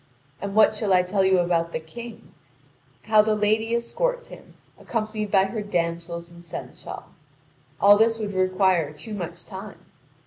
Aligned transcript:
And 0.41 0.55
what 0.55 0.73
shall 0.73 0.93
I 0.93 1.03
tell 1.03 1.23
you 1.23 1.37
about 1.37 1.73
the 1.73 1.79
King 1.79 2.33
how 3.03 3.21
the 3.21 3.35
lady 3.35 3.75
escorts 3.75 4.29
him, 4.29 4.55
accompanied 4.79 5.29
by 5.29 5.43
her 5.43 5.61
damsels 5.61 6.31
and 6.31 6.43
seneschal? 6.43 7.03
All 7.79 7.99
this 7.99 8.17
would 8.17 8.33
require 8.33 8.91
too 8.93 9.13
much 9.13 9.45
time. 9.45 9.77